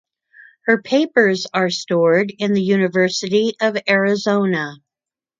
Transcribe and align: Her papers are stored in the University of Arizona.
Her 0.65 0.81
papers 0.81 1.45
are 1.53 1.69
stored 1.69 2.33
in 2.39 2.53
the 2.53 2.63
University 2.63 3.53
of 3.61 3.77
Arizona. 3.87 4.77